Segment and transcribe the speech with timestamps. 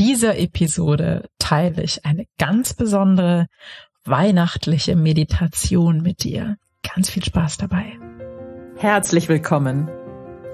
[0.00, 3.48] dieser Episode teile ich eine ganz besondere
[4.06, 6.56] weihnachtliche Meditation mit dir.
[6.94, 7.98] Ganz viel Spaß dabei.
[8.78, 9.90] Herzlich willkommen.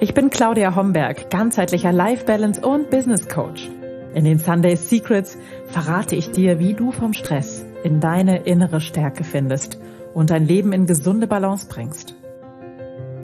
[0.00, 3.70] Ich bin Claudia Homberg, ganzheitlicher Life Balance und Business Coach.
[4.14, 9.22] In den Sunday Secrets verrate ich dir, wie du vom Stress in deine innere Stärke
[9.22, 9.78] findest
[10.12, 12.16] und dein Leben in gesunde Balance bringst.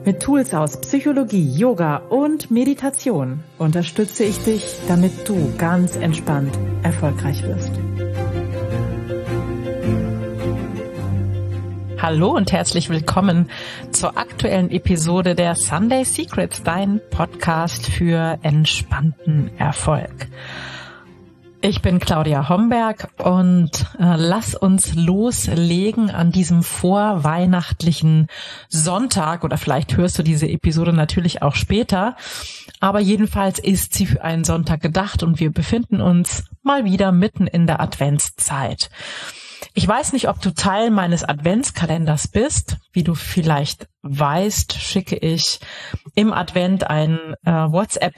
[0.05, 7.41] Mit Tools aus Psychologie, Yoga und Meditation unterstütze ich dich, damit du ganz entspannt erfolgreich
[7.43, 7.71] wirst.
[12.01, 13.49] Hallo und herzlich willkommen
[13.91, 20.27] zur aktuellen Episode der Sunday Secrets, dein Podcast für entspannten Erfolg.
[21.65, 28.27] Ich bin Claudia Homberg und äh, lass uns loslegen an diesem vorweihnachtlichen
[28.67, 32.17] Sonntag oder vielleicht hörst du diese Episode natürlich auch später.
[32.81, 37.47] Aber jedenfalls ist sie für einen Sonntag gedacht und wir befinden uns mal wieder mitten
[37.47, 38.89] in der Adventszeit.
[39.73, 42.75] Ich weiß nicht, ob du Teil meines Adventskalenders bist.
[42.91, 45.61] Wie du vielleicht weißt, schicke ich
[46.13, 48.15] im Advent ein äh, WhatsApp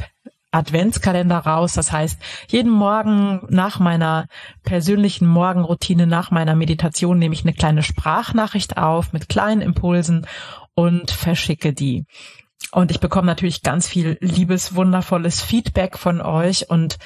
[0.56, 1.74] Adventskalender raus.
[1.74, 4.28] Das heißt, jeden Morgen nach meiner
[4.64, 10.26] persönlichen Morgenroutine, nach meiner Meditation nehme ich eine kleine Sprachnachricht auf mit kleinen Impulsen
[10.74, 12.06] und verschicke die.
[12.72, 16.98] Und ich bekomme natürlich ganz viel liebes, wundervolles Feedback von euch und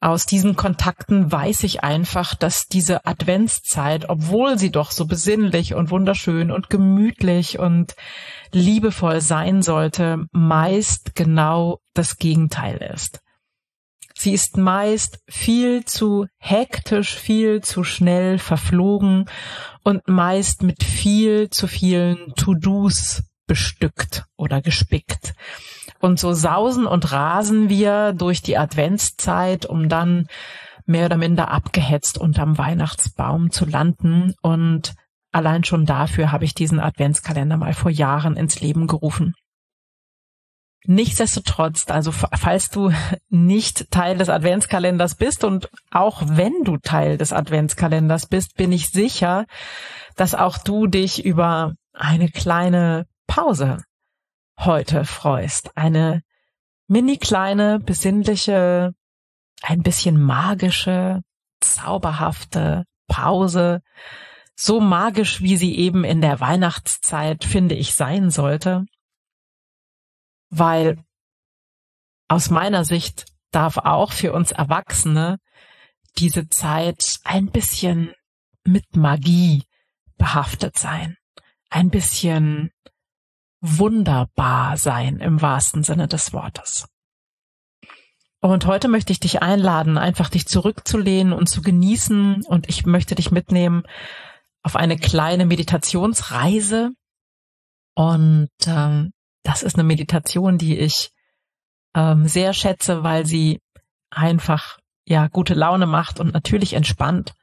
[0.00, 5.90] aus diesen Kontakten weiß ich einfach, dass diese Adventszeit, obwohl sie doch so besinnlich und
[5.90, 7.94] wunderschön und gemütlich und
[8.52, 13.20] liebevoll sein sollte, meist genau das Gegenteil ist.
[14.18, 19.28] Sie ist meist viel zu hektisch, viel zu schnell verflogen
[19.82, 25.34] und meist mit viel zu vielen To-Dos bestückt oder gespickt.
[26.00, 30.26] Und so sausen und rasen wir durch die Adventszeit, um dann
[30.86, 34.34] mehr oder minder abgehetzt unterm Weihnachtsbaum zu landen.
[34.42, 34.94] Und
[35.32, 39.34] allein schon dafür habe ich diesen Adventskalender mal vor Jahren ins Leben gerufen.
[40.88, 42.92] Nichtsdestotrotz, also falls du
[43.28, 48.90] nicht Teil des Adventskalenders bist und auch wenn du Teil des Adventskalenders bist, bin ich
[48.90, 49.46] sicher,
[50.14, 53.78] dass auch du dich über eine kleine Pause
[54.58, 55.76] heute freust.
[55.76, 56.22] Eine
[56.86, 58.94] mini kleine, besinnliche,
[59.62, 61.22] ein bisschen magische,
[61.60, 63.82] zauberhafte Pause.
[64.54, 68.86] So magisch, wie sie eben in der Weihnachtszeit, finde ich, sein sollte.
[70.48, 70.98] Weil
[72.28, 75.38] aus meiner Sicht darf auch für uns Erwachsene
[76.18, 78.14] diese Zeit ein bisschen
[78.64, 79.64] mit Magie
[80.16, 81.16] behaftet sein.
[81.68, 82.70] Ein bisschen
[83.66, 86.88] wunderbar sein im wahrsten Sinne des Wortes.
[88.40, 92.44] Und heute möchte ich dich einladen, einfach dich zurückzulehnen und zu genießen.
[92.44, 93.82] Und ich möchte dich mitnehmen
[94.62, 96.90] auf eine kleine Meditationsreise.
[97.94, 99.12] Und ähm,
[99.42, 101.10] das ist eine Meditation, die ich
[101.94, 103.60] ähm, sehr schätze, weil sie
[104.10, 107.34] einfach ja gute Laune macht und natürlich entspannt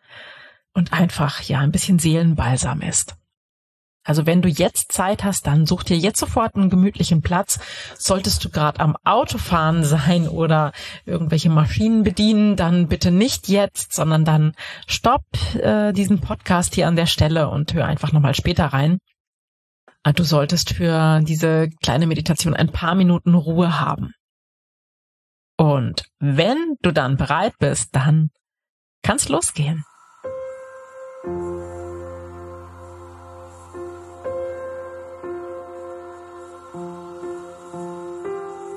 [0.73, 3.16] und einfach ja ein bisschen Seelenbalsam ist.
[4.03, 7.59] Also wenn du jetzt Zeit hast, dann such dir jetzt sofort einen gemütlichen Platz.
[7.97, 10.74] Solltest du gerade am Autofahren sein oder
[11.06, 14.53] irgendwelche Maschinen bedienen, dann bitte nicht jetzt, sondern dann
[14.88, 15.24] stopp
[15.56, 19.00] äh, diesen Podcast hier an der Stelle und hör einfach nochmal später rein.
[20.03, 24.14] Ah, du solltest für diese kleine Meditation ein paar Minuten Ruhe haben.
[25.58, 28.31] Und wenn du dann bereit bist, dann
[29.02, 29.85] kann's losgehen.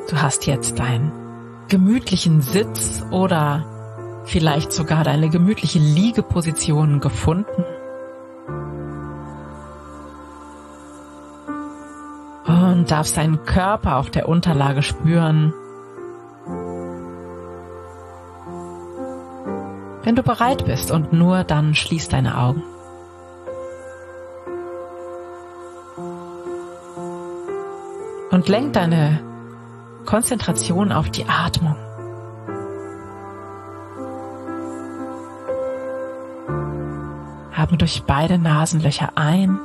[0.08, 1.10] Du hast jetzt deinen
[1.68, 3.64] gemütlichen Sitz oder
[4.24, 7.64] vielleicht sogar deine gemütliche Liegeposition gefunden.
[12.46, 15.52] Und darfst deinen Körper auf der Unterlage spüren.
[20.04, 22.62] Wenn du bereit bist und nur dann schließ deine Augen.
[28.30, 29.18] Und lenk deine
[30.06, 31.76] Konzentration auf die Atmung.
[37.66, 39.58] Atme durch beide Nasenlöcher ein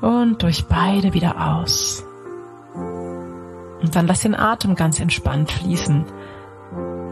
[0.00, 2.04] und durch beide wieder aus.
[2.74, 6.04] Und dann lass den Atem ganz entspannt fließen.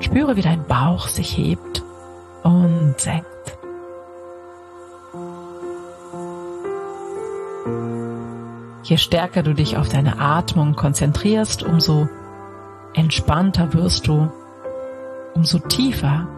[0.01, 1.85] Spüre, wie dein Bauch sich hebt
[2.43, 3.62] und senkt.
[8.93, 12.11] Je stärker du dich auf deine Atmung konzentrierst, umso
[12.93, 14.31] entspannter wirst du
[15.35, 16.29] umso tiefer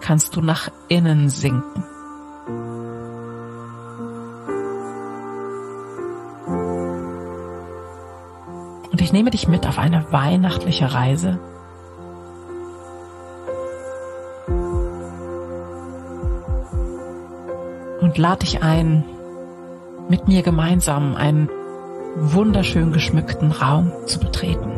[0.00, 1.84] kannst du nach innen sinken.
[8.90, 11.38] Und ich nehme dich mit auf eine weihnachtliche Reise.
[18.00, 19.04] Und lade dich ein,
[20.08, 21.50] mit mir gemeinsam einen
[22.16, 24.72] wunderschön geschmückten Raum zu betreten.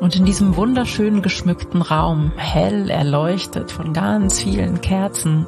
[0.00, 5.46] Und in diesem wunderschön geschmückten Raum, hell erleuchtet von ganz vielen Kerzen,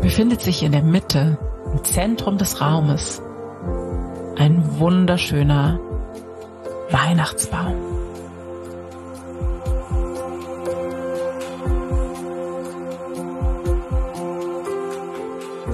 [0.00, 1.38] befindet sich in der Mitte,
[1.72, 3.20] im Zentrum des Raumes,
[4.36, 5.80] ein wunderschöner
[6.90, 7.93] Weihnachtsbaum.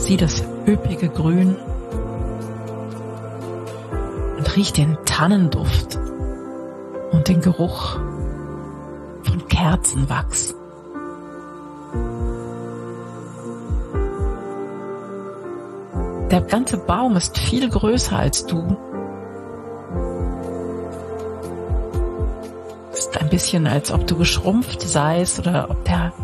[0.00, 1.56] Sieh das üppige Grün
[4.38, 5.98] und riech den Tannenduft
[7.12, 7.96] und den Geruch
[9.22, 10.54] von Kerzenwachs.
[16.30, 18.76] Der ganze Baum ist viel größer als du.
[22.94, 26.14] Ist ein bisschen, als ob du geschrumpft seist oder ob der,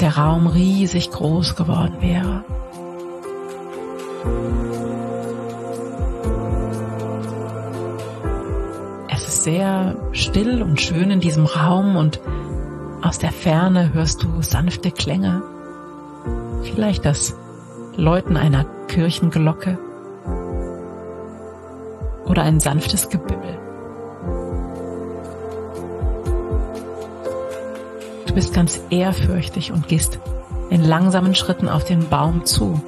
[0.00, 2.44] der Raum riesig groß geworden wäre.
[9.08, 12.20] Es ist sehr still und schön in diesem Raum und
[13.02, 15.42] aus der Ferne hörst du sanfte Klänge.
[16.62, 17.36] Vielleicht das
[17.96, 19.78] Läuten einer Kirchenglocke
[22.26, 23.69] oder ein sanftes Gebimmel.
[28.30, 30.20] Du bist ganz ehrfürchtig und gehst
[30.70, 32.80] in langsamen Schritten auf den Baum zu.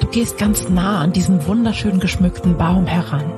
[0.00, 3.30] Du gehst ganz nah an diesen wunderschön geschmückten Baum heran,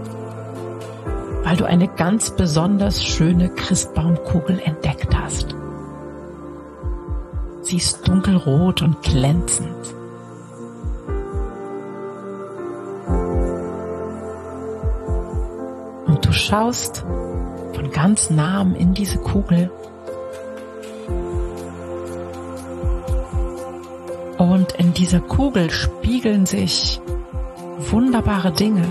[1.43, 5.57] weil du eine ganz besonders schöne Christbaumkugel entdeckt hast.
[7.63, 9.93] Sie ist dunkelrot und glänzend.
[16.07, 17.05] Und du schaust
[17.73, 19.71] von ganz nahem in diese Kugel
[24.39, 27.01] und in dieser Kugel spiegeln sich
[27.79, 28.85] wunderbare Dinge.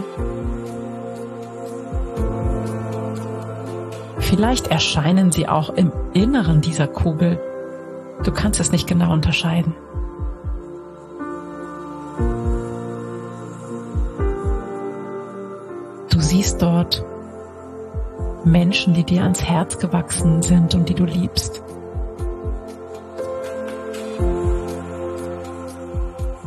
[4.20, 7.40] Vielleicht erscheinen sie auch im Inneren dieser Kugel
[8.24, 9.76] Du kannst es nicht genau unterscheiden.
[16.10, 17.06] Du siehst dort
[18.46, 21.62] Menschen, die dir ans Herz gewachsen sind und die du liebst.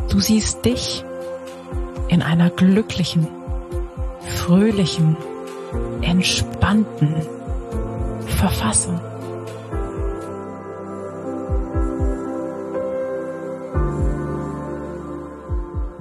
[0.09, 1.05] Du siehst dich
[2.09, 3.29] in einer glücklichen,
[4.37, 5.17] fröhlichen,
[6.03, 7.15] entspannten
[8.27, 9.01] Verfassung.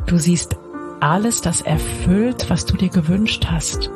[0.05, 0.57] Du siehst
[0.99, 3.89] alles das erfüllt, was du dir gewünscht hast.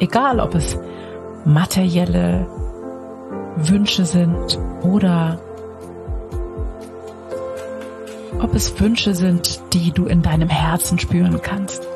[0.00, 0.78] Egal, ob es
[1.44, 2.46] materielle
[3.56, 5.38] Wünsche sind oder
[8.40, 11.86] ob es Wünsche sind, die du in deinem Herzen spüren kannst.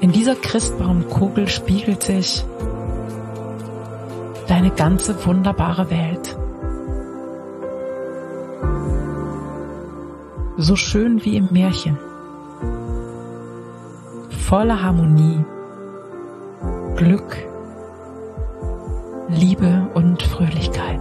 [0.00, 2.44] In dieser Christbaumkugel spiegelt sich
[4.46, 6.36] deine ganze wunderbare Welt.
[10.58, 11.96] so schön wie im Märchen,
[14.48, 15.44] voller Harmonie,
[16.96, 17.36] Glück,
[19.28, 21.00] Liebe und Fröhlichkeit.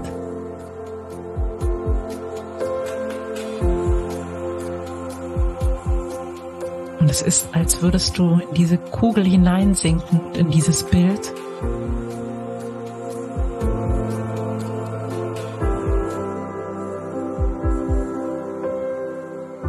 [6.99, 11.33] Und es ist, als würdest du in diese Kugel hineinsinken, in dieses Bild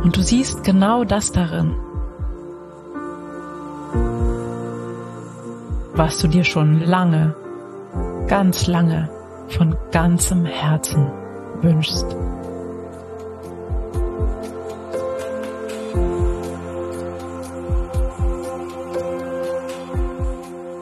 [0.03, 1.75] Und du siehst genau das darin,
[5.99, 7.35] was du dir schon lange,
[8.29, 9.11] ganz lange
[9.49, 11.11] von ganzem Herzen
[11.61, 12.07] wünschst.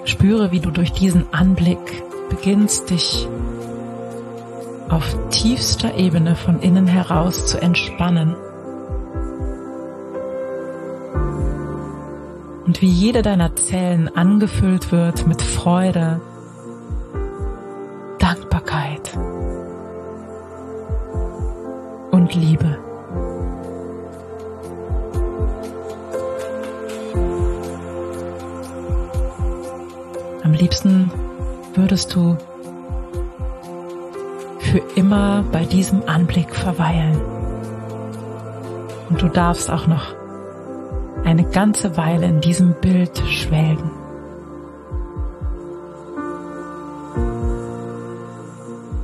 [0.04, 3.26] Spüre, wie du durch diesen Anblick beginnst, dich
[4.90, 8.36] auf tiefster Ebene von innen heraus zu entspannen
[12.66, 16.20] und wie jede deiner Zellen angefüllt wird mit Freude,
[18.18, 19.16] Dankbarkeit
[22.10, 22.78] und Liebe.
[30.42, 31.10] Am liebsten
[31.74, 32.36] würdest du
[34.58, 37.20] für immer bei diesem Anblick verweilen.
[39.08, 40.25] Und du darfst auch noch
[41.26, 43.90] eine ganze Weile in diesem Bild schwelgen.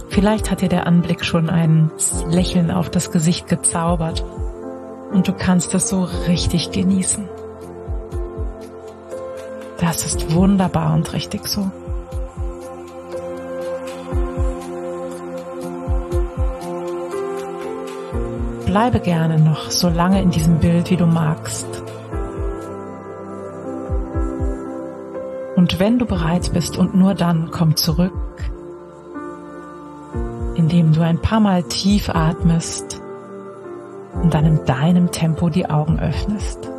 [0.09, 1.91] Vielleicht hat dir der Anblick schon ein
[2.29, 4.25] Lächeln auf das Gesicht gezaubert
[5.13, 7.29] und du kannst es so richtig genießen.
[9.81, 11.73] Das ist wunderbar und richtig so.
[18.65, 21.82] Bleibe gerne noch so lange in diesem Bild, wie du magst.
[25.79, 28.13] Wenn du bereit bist und nur dann komm zurück
[30.55, 33.03] indem du ein paar Mal tief atmest
[34.15, 36.71] und dann in deinem Tempo die Augen öffnest.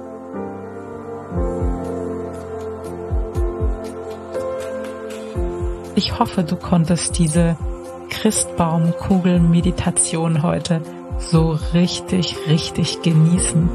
[5.96, 7.58] Ich hoffe, du konntest diese
[8.10, 10.82] Christbaumkugel-Meditation heute
[11.18, 13.70] so richtig, richtig genießen.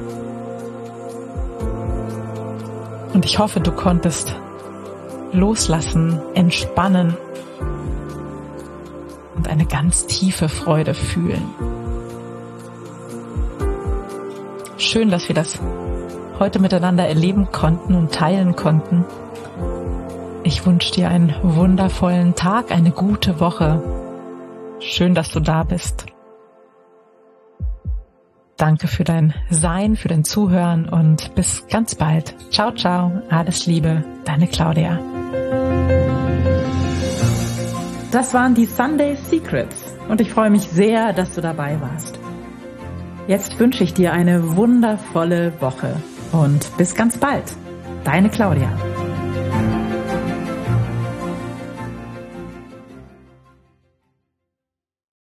[3.14, 4.36] Und ich hoffe, du konntest
[5.32, 7.16] loslassen, entspannen
[9.36, 11.54] und eine ganz tiefe Freude fühlen.
[14.76, 15.58] Schön, dass wir das
[16.38, 19.04] heute miteinander erleben konnten und teilen konnten.
[20.44, 23.82] Ich wünsche dir einen wundervollen Tag, eine gute Woche.
[24.80, 26.06] Schön, dass du da bist.
[28.58, 32.34] Danke für dein Sein, für dein Zuhören und bis ganz bald.
[32.50, 34.98] Ciao, ciao, alles Liebe, deine Claudia.
[38.10, 42.18] Das waren die Sunday Secrets und ich freue mich sehr, dass du dabei warst.
[43.28, 45.94] Jetzt wünsche ich dir eine wundervolle Woche
[46.32, 47.54] und bis ganz bald.
[48.02, 48.72] Deine Claudia.